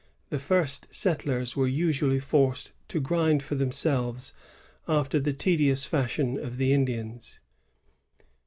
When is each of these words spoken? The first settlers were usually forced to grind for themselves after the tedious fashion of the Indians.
The 0.31 0.39
first 0.39 0.87
settlers 0.89 1.55
were 1.55 1.67
usually 1.67 2.17
forced 2.17 2.71
to 2.87 2.99
grind 2.99 3.43
for 3.43 3.53
themselves 3.53 4.33
after 4.87 5.19
the 5.19 5.31
tedious 5.31 5.85
fashion 5.85 6.39
of 6.39 6.57
the 6.57 6.73
Indians. 6.73 7.39